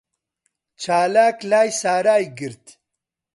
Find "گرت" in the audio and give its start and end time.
2.37-2.65